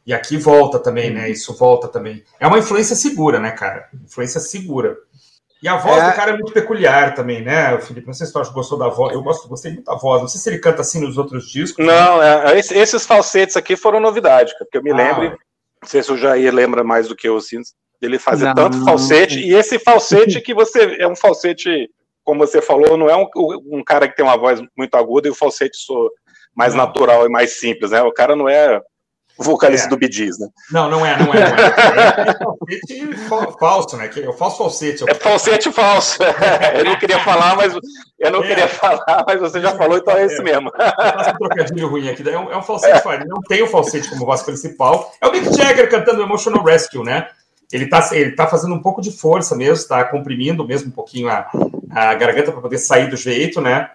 [0.07, 1.31] E aqui volta também, né?
[1.31, 2.23] Isso volta também.
[2.39, 3.89] É uma influência segura, né, cara?
[4.05, 4.95] Influência segura.
[5.65, 6.11] E a voz é...
[6.11, 8.07] do cara é muito peculiar também, né, Felipe?
[8.07, 9.15] Não sei se tu gostou da voz.
[9.15, 10.21] Eu gosto, gostei muito da voz.
[10.21, 11.83] Não sei se ele canta assim nos outros discos.
[11.83, 12.53] Não, né?
[12.53, 15.31] é, esses falsetes aqui foram novidade, porque eu me ah, lembro.
[15.31, 17.63] Não sei se o Jair lembra mais do que eu, assim,
[18.03, 19.41] ele fazia não, tanto falsete.
[19.41, 20.97] E esse falsete que você.
[20.99, 21.89] É um falsete,
[22.23, 23.27] como você falou, não é um,
[23.73, 26.11] um cara que tem uma voz muito aguda e o falsete sou
[26.55, 26.85] mais não.
[26.85, 28.03] natural e mais simples, né?
[28.03, 28.83] O cara não é
[29.39, 29.91] vocalista é.
[29.91, 30.47] do Bidis, né?
[30.71, 31.41] Não, não é, não é.
[31.41, 32.39] Não é.
[32.69, 34.11] é falsete falso, né?
[34.17, 35.05] É o falso falsete.
[35.09, 36.19] É falsete falso.
[36.77, 37.75] Eu não queria falar, mas
[38.19, 38.47] eu não é.
[38.47, 40.71] queria falar, mas você já falou, então é esse mesmo.
[40.77, 42.29] Faço um trocadilho ruim aqui.
[42.29, 43.25] É um, é um falsete, é.
[43.25, 45.13] não tem o falsete como voz principal.
[45.21, 47.29] É o Mick Jagger cantando Emotional Rescue, né?
[47.73, 51.29] Ele tá, ele tá fazendo um pouco de força mesmo, está comprimindo mesmo um pouquinho
[51.29, 51.51] a,
[51.91, 53.91] a garganta para poder sair do jeito, né?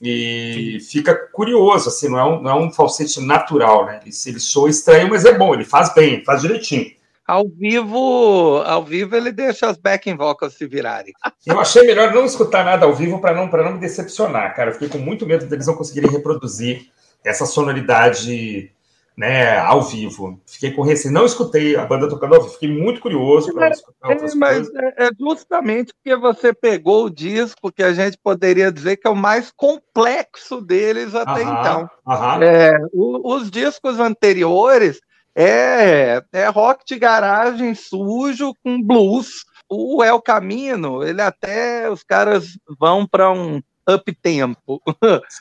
[0.00, 4.00] E fica curioso, assim, não é um, não é um falsete natural, né?
[4.02, 6.97] Ele, ele soa estranho, mas é bom, ele faz bem, faz direitinho.
[7.28, 11.12] Ao vivo, ao vivo ele deixa as backing vocals se virarem.
[11.46, 14.70] Eu achei melhor não escutar nada ao vivo para não, não me decepcionar, cara.
[14.70, 16.86] Eu fiquei com muito medo deles não conseguirem reproduzir
[17.22, 18.72] essa sonoridade
[19.14, 20.40] né, ao vivo.
[20.46, 24.08] Fiquei com receio, não escutei a banda tocando ao vivo, fiquei muito curioso para escutar
[24.08, 24.74] outras é, mas coisas.
[24.96, 29.10] É, é justamente porque você pegou o disco que a gente poderia dizer que é
[29.10, 31.90] o mais complexo deles até aham, então.
[32.06, 32.42] Aham.
[32.42, 34.98] É, o, os discos anteriores
[35.40, 39.44] é, é rock de garagem sujo com blues.
[39.70, 44.82] O El Camino, ele até os caras vão para um up tempo.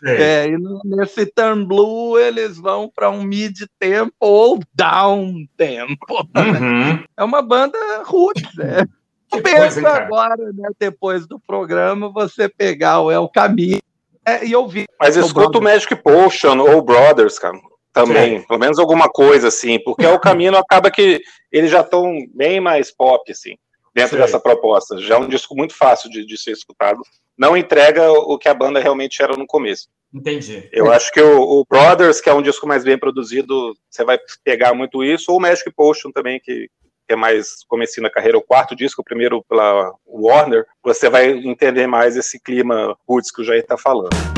[0.05, 6.27] É, e nesse turn blue eles vão para um mid tempo ou down tempo.
[6.35, 7.03] Uhum.
[7.17, 8.85] É uma banda roots, né?
[9.29, 13.81] Que Pensa coisa, agora, né, depois do programa, você pegar o El Caminho
[14.25, 14.85] é, e ouvir.
[14.97, 17.59] Mas escuta o Magic Potion ou Brothers, cara.
[18.05, 18.47] Também, Sim.
[18.47, 22.91] pelo menos alguma coisa assim, porque o caminho acaba que eles já estão bem mais
[22.91, 23.55] pop, assim,
[23.93, 24.21] dentro Sim.
[24.21, 24.97] dessa proposta.
[24.99, 27.01] Já é um disco muito fácil de, de ser escutado
[27.37, 29.87] não entrega o que a banda realmente era no começo.
[30.13, 30.67] Entendi.
[30.71, 34.17] Eu acho que o, o, Brothers, que é um disco mais bem produzido, você vai
[34.43, 36.67] pegar muito isso, ou o Magic Potion também, que,
[37.07, 41.29] que é mais comecinho na carreira, o quarto disco, o primeiro pela Warner, você vai
[41.29, 44.36] entender mais esse clima roots que o Jair está falando.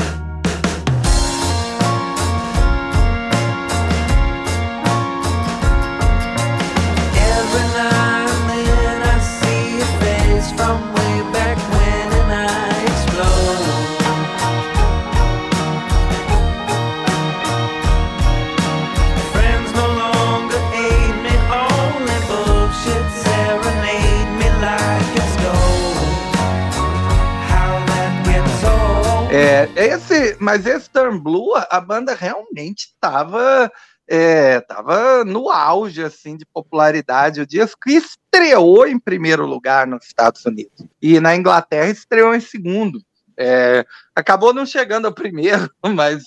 [29.80, 33.70] Esse, mas esse Turn Blue, a banda realmente estava
[34.08, 37.40] é, tava no auge assim de popularidade.
[37.40, 43.00] O disco estreou em primeiro lugar nos Estados Unidos e na Inglaterra estreou em segundo.
[43.38, 46.24] É, acabou não chegando ao primeiro, mas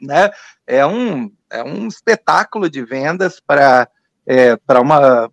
[0.00, 0.30] né,
[0.66, 3.88] é, um, é um espetáculo de vendas para
[4.26, 5.30] é, para uma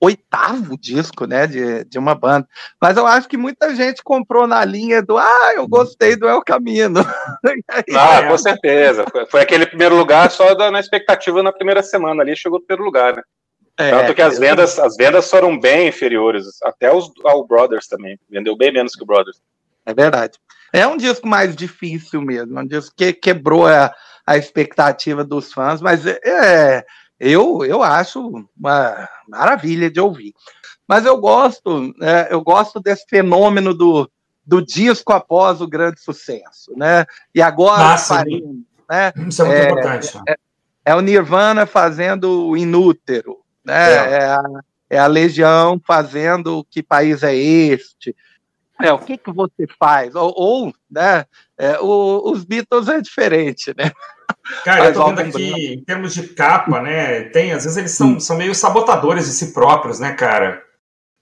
[0.00, 2.46] oitavo disco, né, de, de uma banda.
[2.80, 6.42] Mas eu acho que muita gente comprou na linha do, ah, eu gostei do El
[6.42, 7.00] Camino.
[7.96, 8.28] ah, é.
[8.28, 9.04] com certeza.
[9.10, 12.64] Foi, foi, aquele primeiro lugar só da, na expectativa na primeira semana ali, chegou no
[12.64, 13.22] primeiro lugar, né?
[13.76, 18.18] É, Tanto que as vendas, as vendas foram bem inferiores, até os, ao Brothers também.
[18.30, 19.40] Vendeu bem menos que o Brothers.
[19.84, 20.38] É verdade.
[20.72, 23.92] É um disco mais difícil mesmo, um disco que quebrou a,
[24.26, 26.84] a expectativa dos fãs, mas é, é
[27.18, 30.34] eu, eu acho uma maravilha de ouvir.
[30.86, 34.10] Mas eu gosto, né, eu gosto desse fenômeno do,
[34.44, 37.06] do disco após o grande sucesso, né?
[37.34, 38.54] E agora farinha,
[38.90, 39.12] né?
[39.28, 40.20] Isso é muito é, importante.
[40.28, 40.36] É,
[40.84, 43.92] é, o Nirvana fazendo o Inútero, né?
[43.92, 44.14] É.
[44.14, 44.24] é.
[44.26, 44.42] a,
[44.90, 48.14] é a Legião fazendo que país é este?
[48.82, 50.14] É, o que, que você faz?
[50.14, 51.24] Ou, ou né,
[51.58, 53.92] é, o, os Beatles é diferente, né?
[54.64, 57.22] Cara, eu tô vendo aqui, em termos de capa, né?
[57.24, 58.20] Tem, às vezes eles são, hum.
[58.20, 60.62] são meio sabotadores de si próprios, né, cara?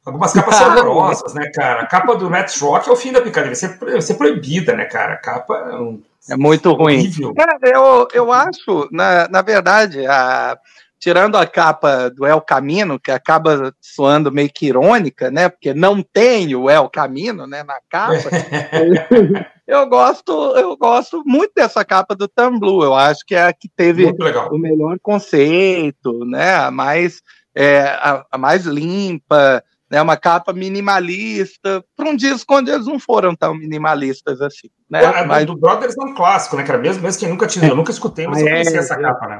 [0.05, 1.83] Algumas capas são horrorosas, né, cara?
[1.83, 3.55] A capa do Matt Rock é o fim da picadilha.
[3.81, 5.15] Vai ser, proibida, né, cara?
[5.15, 7.09] A capa é, um, é muito ruim.
[7.37, 10.59] Cara, eu, eu acho, na, na verdade, a,
[11.03, 15.49] tirando a capa do El Camino, que acaba soando meio que irônica, né?
[15.49, 18.31] Porque não tem o El Camino, né, na capa.
[19.67, 22.85] eu gosto, eu gosto muito dessa capa do Tam Blue.
[22.85, 24.15] Eu acho que é a que teve
[24.53, 26.55] o melhor conceito, né?
[26.55, 27.21] A mais
[27.53, 29.61] é, a, a mais limpa,
[29.91, 34.69] né, uma capa minimalista, para um disco onde eles não foram tão minimalistas assim.
[34.89, 35.05] Né?
[35.05, 35.47] A, mas...
[35.47, 36.79] do Brothers é um clássico, né, cara?
[36.79, 39.39] Mesmo, mesmo quem nunca tinha, eu nunca escutei, mas é, eu conheci essa capa, né?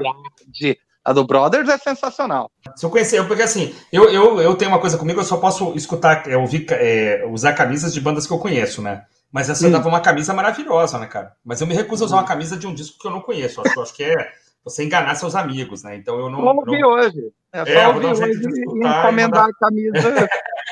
[1.03, 2.49] A do Brothers é sensacional.
[2.75, 5.73] Se eu conhecer, porque assim, eu, eu, eu tenho uma coisa comigo, eu só posso
[5.75, 9.05] escutar, é, ouvir, é, usar camisas de bandas que eu conheço, né?
[9.31, 9.71] Mas essa hum.
[9.71, 11.33] dava uma camisa maravilhosa, né, cara?
[11.43, 13.59] Mas eu me recuso a usar uma camisa de um disco que eu não conheço.
[13.59, 14.31] Eu acho, eu acho que é
[14.63, 15.95] você enganar seus amigos, né?
[15.95, 16.41] Então eu não.
[16.41, 16.89] Vou ouvir não...
[16.89, 17.31] hoje.
[17.51, 20.27] É só é, ouvir hoje e encomendar a camisa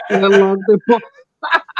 [0.39, 1.03] logo depois.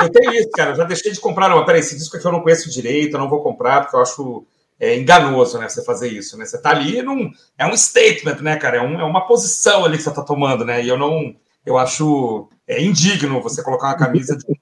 [0.02, 0.72] Eu tenho isso, cara.
[0.72, 1.50] Eu já deixei de comprar.
[1.50, 4.02] Não, peraí, esse disco aqui eu não conheço direito, eu não vou comprar, porque eu
[4.02, 4.46] acho
[4.82, 5.70] é enganoso, né?
[5.70, 6.46] Você fazer isso, né?
[6.46, 7.32] Você tá ali num.
[7.56, 8.78] É um statement, né, cara?
[8.78, 10.84] É, um, é uma posição ali que você tá tomando, né?
[10.84, 11.36] E eu não.
[11.64, 14.44] Eu acho é indigno você colocar uma camisa de.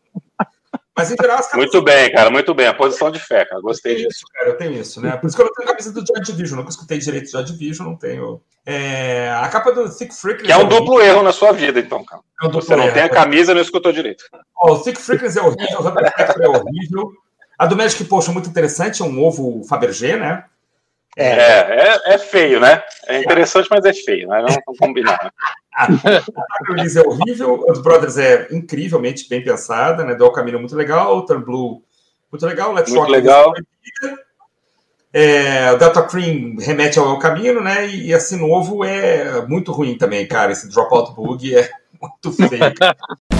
[0.98, 2.68] Mas em geral, as Muito bem, cara, muito bem.
[2.68, 3.62] A posição de fé, cara.
[3.62, 4.10] Gostei disso.
[4.10, 5.16] Isso, cara, eu tenho isso, né?
[5.16, 6.58] Por isso que eu não tenho camisa do Joy Division.
[6.58, 8.42] Nunca escutei direito de Joy Division, não tenho.
[8.66, 9.32] É...
[9.32, 10.44] A capa do Thick Freak.
[10.44, 12.22] Que é um duplo erro na sua vida, então, cara.
[12.44, 14.26] É um Você não erro, tem a camisa, não escutou direito.
[14.62, 17.14] Oh, o Thick Freakness é horrível, o Spectre é horrível.
[17.60, 20.46] A do Magic Potion é muito interessante, é um ovo Fabergé, né?
[21.18, 22.82] É, é, é, feio, né?
[23.06, 24.42] É interessante, mas é feio, né?
[24.42, 25.34] Não, não combinar.
[25.76, 30.16] a Liz é horrível, a do Brothers é incrivelmente bem pensada, né?
[30.16, 31.84] Do Caminho muito legal, o Turn Blue
[32.32, 33.54] muito legal, Let's muito Rock legal.
[35.12, 37.88] É, o Delta Cream remete ao caminho, né?
[37.88, 40.54] E esse novo é muito ruim também, cara.
[40.54, 41.70] Esse Dropout Bug é
[42.00, 42.74] muito feio.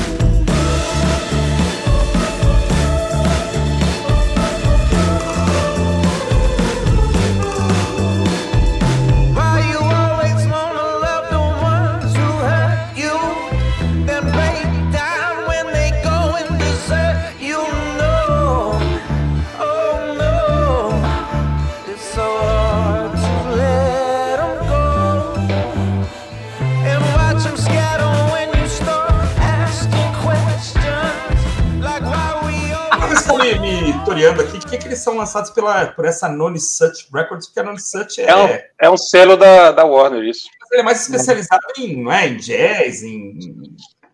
[34.10, 37.64] historiando aqui, que, que eles são lançados pela, por essa Noni Such Records, porque a
[37.64, 38.30] Noni Such é...
[38.30, 40.48] É um, é um selo da, da Warner, isso.
[40.72, 43.38] Ele é mais especializado em, não é, em jazz, em...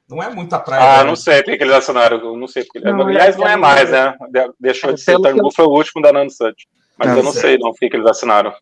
[0.09, 1.01] Não é muito a praia.
[1.01, 2.79] Ah, não sei porque que eles assinaram, não sei porque.
[2.79, 4.15] Não, Aliás, não é mais, né?
[4.59, 6.67] Deixou de ser, Tangu foi o último da Noni Such.
[6.95, 8.53] Mas não, eu não sei, sei não porque que eles assinaram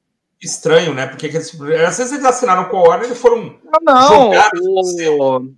[0.42, 1.06] estranho, né?
[1.06, 1.54] Porque eles,
[1.86, 3.60] às vezes eles assinaram com a Warner e foram.
[3.86, 4.30] Não, não.
[4.30, 5.50] O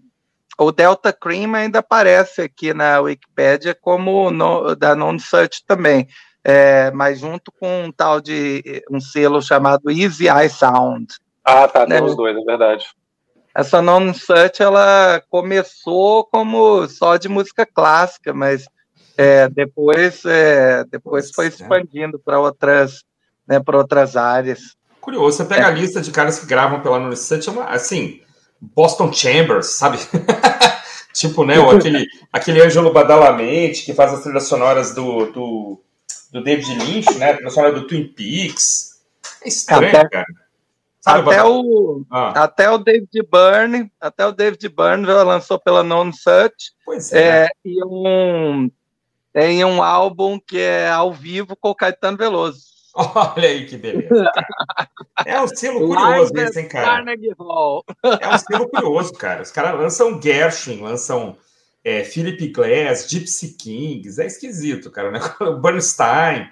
[0.71, 6.07] Delta Cream ainda aparece aqui na Wikipedia como no, da Non-Search também,
[6.43, 11.07] é, mas junto com um tal de um selo chamado Easy Eye Sound.
[11.43, 11.97] Ah, tá, né?
[11.97, 12.85] tem os dois, é verdade.
[13.53, 18.65] Essa Non-Search, ela começou como só de música clássica, mas
[19.17, 23.03] é, depois, é, depois foi expandindo para outras,
[23.47, 24.75] né, para outras áreas.
[24.99, 25.65] Curioso, você pega é.
[25.65, 28.21] a lista de caras que gravam pela Non-Search, é assim,
[28.61, 29.97] Boston Chambers, sabe?
[31.13, 35.81] tipo, né, aquele, aquele Ângelo Badalamente, que faz as trilhas sonoras do, do,
[36.31, 37.31] do David Lynch, né?
[37.31, 38.99] A trilha sonora do Twin Peaks.
[39.43, 40.25] É estranho, até, cara.
[41.05, 42.43] Sabe, até, o, ah.
[42.43, 46.73] até o David Byrne, até o David Byrne lançou pela Non Such.
[46.83, 47.45] Pois é.
[47.45, 48.71] é e um,
[49.31, 52.74] tem um álbum que é ao vivo com o Caetano Veloso.
[52.95, 54.09] Olha aí que beleza.
[55.25, 57.03] É um selo curioso esse, hein, cara?
[58.21, 59.41] É um selo curioso, cara.
[59.41, 61.37] Os caras lançam Gershwin, lançam
[61.83, 64.21] é, Philip Glass, Gypsy Kings.
[64.21, 65.19] É esquisito, cara, né?
[65.61, 66.49] Bernstein,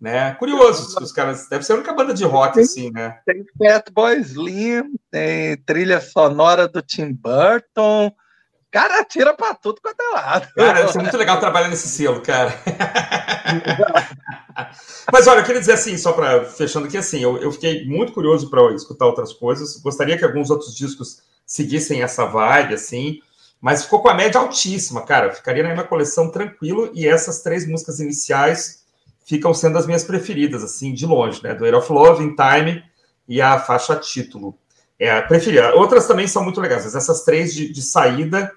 [0.00, 0.34] né?
[0.34, 1.48] Curioso, os caras...
[1.48, 3.20] Deve ser a única banda de rock, assim, né?
[3.26, 8.12] Tem Fatboy Slim, tem trilha sonora do Tim Burton...
[8.70, 10.48] Cara, tira pra tudo quanto é lado.
[10.54, 12.52] Cara, deve ser muito legal trabalhar nesse selo, cara.
[15.10, 18.12] Mas olha, eu queria dizer assim, só para fechando aqui, assim, eu, eu fiquei muito
[18.12, 19.78] curioso para escutar outras coisas.
[19.78, 23.20] Gostaria que alguns outros discos seguissem essa vibe, assim,
[23.58, 25.32] mas ficou com a média altíssima, cara.
[25.32, 28.84] Ficaria na minha coleção tranquilo e essas três músicas iniciais
[29.24, 31.54] ficam sendo as minhas preferidas, assim, de longe, né?
[31.54, 32.84] Do Air of Love, In Time
[33.26, 34.54] e a faixa título.
[34.98, 35.74] É preferida.
[35.74, 38.52] Outras também são muito legais, mas essas três de, de saída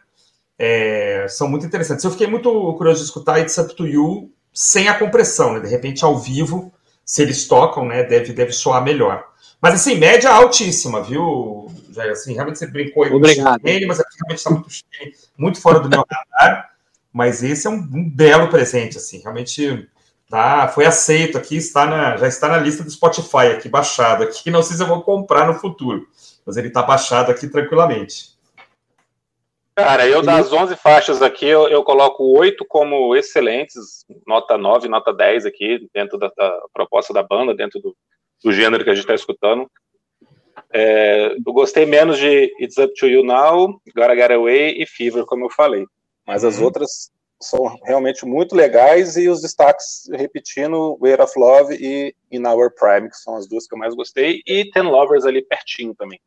[0.57, 2.03] é, são muito interessantes.
[2.03, 5.59] Eu fiquei muito curioso de escutar It's Up to You sem a compressão, né?
[5.59, 6.73] De repente, ao vivo,
[7.05, 8.03] se eles tocam, né?
[8.03, 9.23] Deve, deve soar melhor.
[9.61, 12.11] Mas assim, média altíssima, viu, Jair?
[12.11, 13.61] Assim, realmente você brincou aí Obrigado.
[13.63, 14.67] Ele, mas aqui realmente está muito,
[15.37, 16.71] muito fora do meu radar.
[17.13, 19.87] Mas esse é um, um, belo presente, assim, realmente
[20.29, 24.49] tá, foi aceito aqui, está na, já está na lista do Spotify aqui, baixado aqui.
[24.49, 26.07] Não sei se eu vou comprar no futuro,
[26.45, 28.31] mas ele está baixado aqui tranquilamente.
[29.75, 35.13] Cara, eu das 11 faixas aqui, eu, eu coloco oito como excelentes, nota 9, nota
[35.13, 37.95] 10 aqui, dentro da, da proposta da banda, dentro do,
[38.43, 39.69] do gênero que a gente está escutando.
[40.73, 45.25] É, eu gostei menos de It's Up to You Now, Gotta Get Away e Fever,
[45.25, 45.85] como eu falei.
[46.27, 46.65] Mas as uhum.
[46.65, 47.09] outras
[47.41, 53.09] são realmente muito legais e os destaques repetindo Way of Love e In Our Prime,
[53.09, 56.19] que são as duas que eu mais gostei, e Ten Lovers ali pertinho também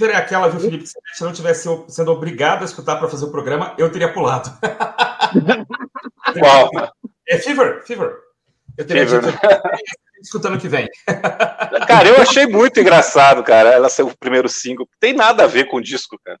[0.00, 0.86] é aquela, viu, Felipe?
[0.86, 4.12] Se a gente não tivesse sendo obrigado a escutar para fazer o programa, eu teria
[4.12, 4.50] pulado.
[6.38, 6.70] Qual?
[7.28, 8.16] É Fever, Fever.
[8.76, 9.34] Eu teria Fever.
[10.22, 10.88] escutando o que vem.
[11.86, 14.88] Cara, eu achei muito engraçado, cara, ela ser o primeiro single.
[15.00, 16.38] Tem nada a ver com o disco, cara.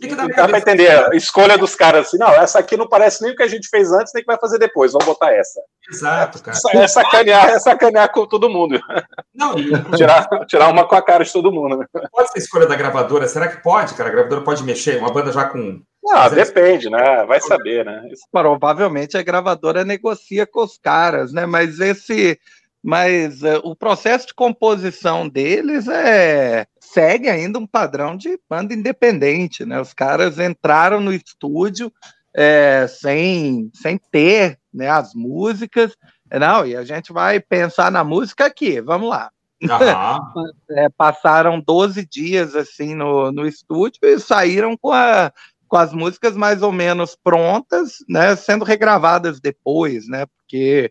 [0.00, 3.22] Que que dá pra entender a escolha dos caras assim, não, essa aqui não parece
[3.22, 5.32] nem o que a gente fez antes, nem o que vai fazer depois, vamos botar
[5.32, 5.60] essa.
[5.90, 6.58] Exato, cara.
[6.74, 8.80] É, sacanear, é sacanear com todo mundo.
[9.34, 9.54] Não,
[9.96, 11.84] tirar, tirar uma com a cara de todo mundo.
[12.10, 14.08] Pode ser escolha da gravadora, será que pode, cara?
[14.08, 15.80] A gravadora pode mexer, uma banda já com.
[16.02, 17.24] Não, depende, né?
[17.26, 18.02] Vai saber, né?
[18.30, 21.46] Provavelmente a gravadora negocia com os caras, né?
[21.46, 22.38] Mas esse
[22.82, 29.64] mas uh, o processo de composição deles é segue ainda um padrão de banda independente,
[29.64, 29.80] né?
[29.80, 31.92] Os caras entraram no estúdio
[32.34, 35.96] é, sem, sem ter né, as músicas,
[36.30, 39.30] não, e a gente vai pensar na música aqui, vamos lá.
[40.70, 45.30] É, passaram 12 dias assim no, no estúdio e saíram com, a,
[45.68, 50.90] com as músicas mais ou menos prontas, né, sendo regravadas depois, né, porque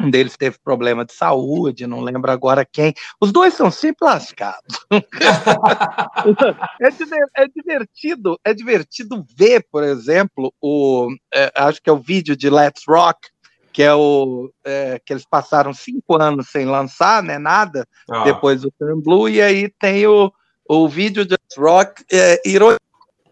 [0.00, 2.94] Um deles teve problema de saúde, não lembro agora quem.
[3.20, 4.86] Os dois são sempre lascados.
[6.80, 12.36] é, é, divertido, é divertido ver, por exemplo, o é, acho que é o vídeo
[12.36, 13.28] de Let's Rock,
[13.72, 17.36] que é o é, que eles passaram cinco anos sem lançar, né?
[17.38, 18.22] Nada ah.
[18.22, 20.32] depois do Turn Blue, e aí tem o,
[20.68, 22.40] o vídeo de Let's Rock é,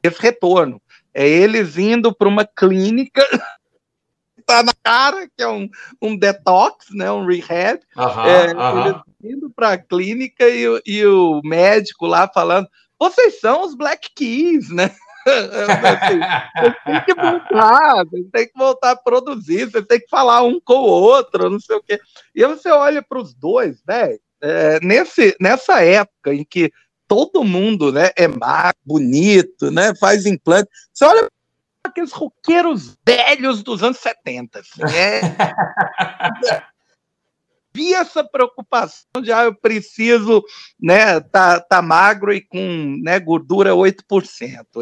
[0.03, 0.83] esse retorno.
[1.15, 3.25] É eles indo para uma clínica
[4.47, 5.69] tá na cara, que é um,
[6.01, 7.81] um detox, né, um rehab.
[8.27, 8.55] é,
[8.87, 12.69] Eles indo para a clínica e, e o médico lá falando:
[12.99, 14.95] vocês são os Black Keys, né?
[15.27, 16.21] assim,
[16.85, 20.87] tem que voltar, tem que voltar a produzir, você tem que falar um com o
[20.87, 21.99] outro, não sei o quê.
[22.33, 24.17] E aí você olha para os dois, né?
[24.41, 26.71] É, nesse, nessa época em que
[27.09, 31.29] todo mundo né, é magro, bonito, né, faz implante, você olha
[31.87, 34.61] aqueles roqueiros velhos dos anos 70.
[34.61, 35.21] Assim, é...
[37.77, 40.43] Vi essa preocupação de ah, eu preciso
[40.81, 44.01] né, tá, tá magro e com né, gordura 8%.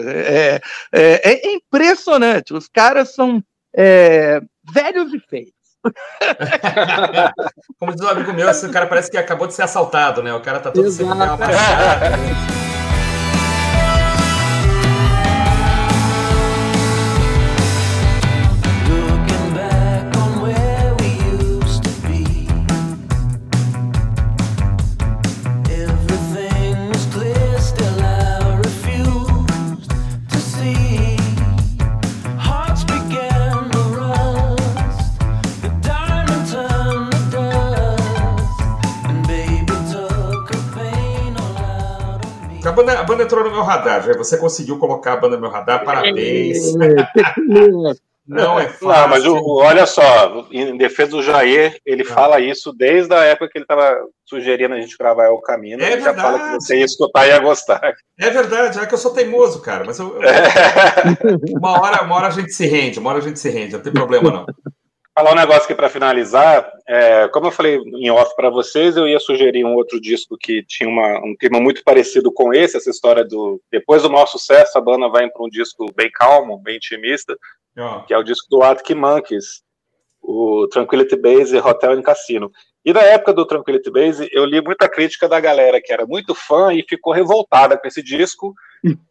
[0.06, 0.60] É,
[0.92, 2.54] é, é impressionante.
[2.54, 3.42] Os caras são
[3.76, 4.40] é,
[4.72, 5.52] velhos e feios.
[7.80, 10.32] Como diz um amigo meu, esse cara parece que acabou de ser assaltado, né?
[10.32, 11.04] O cara tá todo sem
[43.54, 44.12] meu radar, já.
[44.14, 46.74] Você conseguiu colocar a banda no meu radar, parabéns.
[48.26, 48.88] Não é fácil.
[48.88, 52.06] Não, mas o, olha só, em defesa do Jair, ele ah.
[52.06, 55.78] fala isso desde a época que ele estava sugerindo a gente gravar o caminho.
[55.78, 56.16] É ele verdade.
[56.16, 57.94] já fala que você ia escutar e ia gostar.
[58.18, 59.84] É verdade, é que eu sou teimoso, cara.
[59.84, 60.22] Mas eu, eu...
[60.22, 60.42] É.
[61.54, 63.82] uma, hora, uma hora a gente se rende, uma hora a gente se rende, não
[63.82, 64.46] tem problema não
[65.14, 66.70] falar um negócio aqui para finalizar.
[66.86, 70.64] É, como eu falei em off para vocês, eu ia sugerir um outro disco que
[70.64, 73.62] tinha uma, um tema muito parecido com esse, essa história do.
[73.70, 77.36] Depois do maior sucesso, a banda vai para um disco bem calmo, bem intimista,
[77.78, 78.02] oh.
[78.02, 79.62] que é o disco do Arctic Monkeys,
[80.20, 82.50] o Tranquility Base Hotel and Cassino.
[82.84, 86.34] E na época do Tranquility Base, eu li muita crítica da galera que era muito
[86.34, 88.54] fã e ficou revoltada com esse disco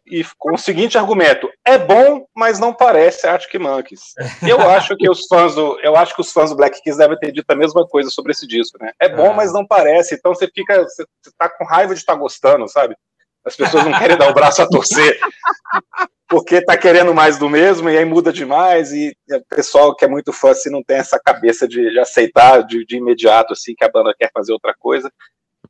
[0.06, 4.14] e com o seguinte argumento: é bom, mas não parece Arctic Monkeys.
[4.48, 7.18] Eu acho que os fãs do, eu acho que os fãs do Black Keys devem
[7.18, 8.92] ter dito a mesma coisa sobre esse disco, né?
[9.00, 9.34] É bom, é.
[9.34, 10.16] mas não parece.
[10.16, 11.06] Então você fica, você
[11.38, 12.96] tá com raiva de estar tá gostando, sabe?
[13.44, 15.20] As pessoas não querem dar o braço a torcer
[16.34, 20.08] porque tá querendo mais do mesmo e aí muda demais e o pessoal que é
[20.08, 23.86] muito fã assim não tem essa cabeça de, de aceitar de, de imediato assim que
[23.86, 25.12] a banda quer fazer outra coisa.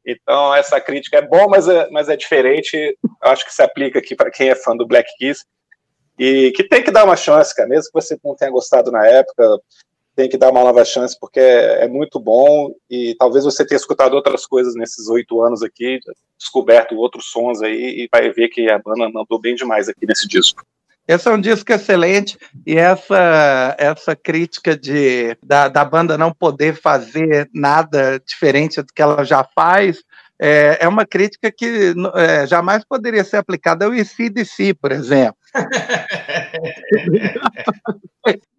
[0.05, 2.97] Então, essa crítica é bom, mas é, mas é diferente.
[3.03, 5.43] Eu acho que se aplica aqui para quem é fã do Black Keys.
[6.17, 7.67] E que tem que dar uma chance, cara.
[7.67, 9.59] Mesmo que você não tenha gostado na época,
[10.15, 12.73] tem que dar uma nova chance, porque é, é muito bom.
[12.89, 15.99] E talvez você tenha escutado outras coisas nesses oito anos aqui,
[16.37, 20.27] descoberto outros sons aí, e vai ver que a banda mandou bem demais aqui nesse
[20.27, 20.63] disco.
[21.05, 26.75] Esse é um disco excelente e essa essa crítica de da, da banda não poder
[26.75, 30.01] fazer nada diferente do que ela já faz
[30.39, 35.37] é, é uma crítica que é, jamais poderia ser aplicada ao ICDC, por exemplo.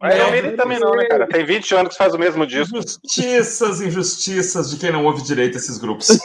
[0.00, 1.26] Mas não, ele também não, né, cara?
[1.26, 2.76] Tem 20 anos que faz o mesmo disco.
[2.76, 6.08] Injustiças, injustiças de quem não ouve direito esses grupos.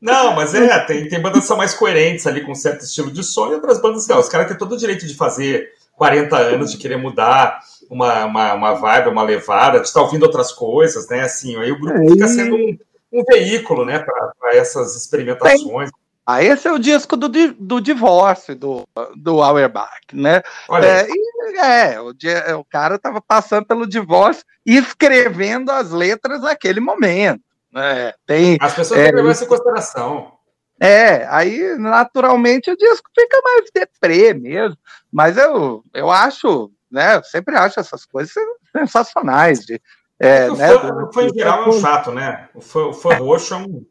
[0.00, 3.10] Não, mas é, tem, tem bandas que são mais coerentes ali com um certo estilo
[3.10, 4.20] de som e outras bandas não.
[4.20, 7.58] Os caras têm todo o direito de fazer 40 anos, de querer mudar
[7.90, 11.22] uma, uma, uma vibe, uma levada, de estar ouvindo outras coisas, né?
[11.22, 12.78] Assim, aí o grupo é, fica sendo um,
[13.12, 15.90] um veículo, né, para essas experimentações.
[15.90, 16.05] Tem.
[16.26, 20.42] Ah, esse é o disco do, do divórcio do, do Auerbach, né?
[20.82, 22.10] É, e, é, o,
[22.58, 27.42] o cara estava passando pelo divórcio e escrevendo as letras naquele momento.
[27.76, 30.32] É, tem, As pessoas é, têm que levar isso em consideração.
[30.80, 34.76] É, aí naturalmente o disco fica mais deprê mesmo.
[35.12, 37.16] Mas eu, eu acho, né?
[37.16, 38.32] Eu sempre acho essas coisas
[38.76, 39.60] sensacionais.
[39.64, 39.80] De,
[40.18, 42.48] é, o, né, fã, o fã em geral é um chato, né?
[42.54, 43.86] O fã, o fã roxo é um.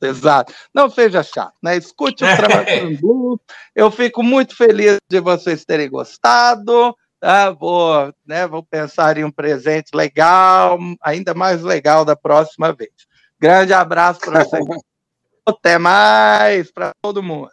[0.00, 0.52] Exato.
[0.72, 1.76] Não seja chato, né?
[1.76, 3.40] Escute o Trabalho.
[3.74, 6.94] Eu fico muito feliz de vocês terem gostado.
[7.20, 12.92] Ah, vou, né, vou pensar em um presente legal, ainda mais legal da próxima vez.
[13.40, 14.64] Grande abraço para vocês.
[15.44, 17.50] Até mais para todo mundo.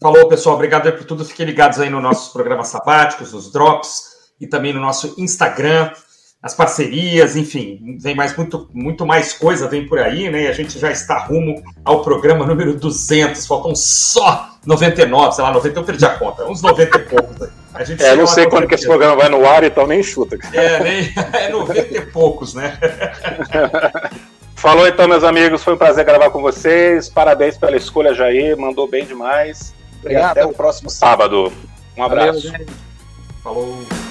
[0.00, 0.56] Falou, pessoal.
[0.56, 1.24] Obrigado por tudo.
[1.24, 5.92] Fiquem ligados aí nos nossos programas sabáticos, nos drops e também no nosso Instagram.
[6.46, 10.44] As parcerias, enfim, vem mais muito, muito mais coisa vem por aí, né?
[10.44, 15.50] E a gente já está rumo ao programa número 200, faltam só 99, sei lá,
[15.50, 17.48] 90, eu perdi a conta, uns 90 e poucos aí.
[17.74, 20.38] A gente é, não sei quando que esse programa vai no ar, então nem chuta.
[20.52, 22.78] É, nem, é 90 e poucos, né?
[24.54, 27.08] Falou então, meus amigos, foi um prazer gravar com vocês.
[27.08, 29.74] Parabéns pela escolha, Jair, mandou bem demais.
[29.98, 30.36] Obrigado.
[30.36, 31.52] E até o próximo sábado.
[31.96, 32.52] Um abraço.
[32.52, 32.66] Valeu,
[33.42, 34.05] Falou.